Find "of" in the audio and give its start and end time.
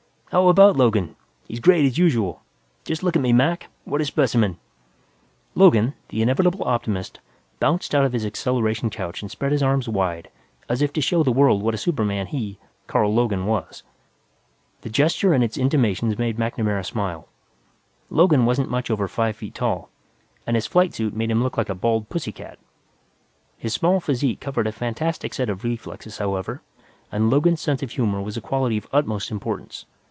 8.05-8.13, 25.49-25.65, 27.83-27.91, 28.77-28.87